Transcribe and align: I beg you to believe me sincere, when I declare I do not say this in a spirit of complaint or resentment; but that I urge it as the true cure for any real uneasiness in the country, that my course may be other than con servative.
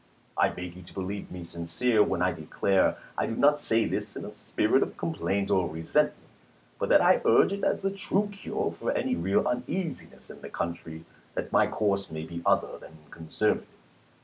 I 0.35 0.49
beg 0.49 0.75
you 0.75 0.81
to 0.81 0.93
believe 0.95 1.29
me 1.29 1.43
sincere, 1.43 2.01
when 2.01 2.23
I 2.23 2.31
declare 2.31 2.97
I 3.19 3.27
do 3.27 3.35
not 3.35 3.59
say 3.59 3.85
this 3.85 4.15
in 4.15 4.25
a 4.25 4.33
spirit 4.33 4.81
of 4.81 4.97
complaint 4.97 5.51
or 5.51 5.69
resentment; 5.69 6.15
but 6.79 6.89
that 6.89 7.01
I 7.01 7.21
urge 7.23 7.51
it 7.53 7.63
as 7.63 7.81
the 7.81 7.91
true 7.91 8.27
cure 8.33 8.73
for 8.79 8.91
any 8.93 9.15
real 9.15 9.47
uneasiness 9.47 10.31
in 10.31 10.41
the 10.41 10.49
country, 10.49 11.05
that 11.35 11.51
my 11.51 11.67
course 11.67 12.09
may 12.09 12.23
be 12.25 12.41
other 12.47 12.79
than 12.79 12.97
con 13.11 13.27
servative. 13.27 13.65